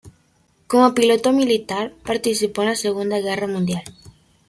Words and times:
Como 0.65 0.95
piloto 0.95 1.31
militar 1.31 1.93
participó 2.03 2.63
en 2.63 2.69
la 2.69 2.75
segunda 2.75 3.19
guerra 3.19 3.45
mundial. 3.45 3.83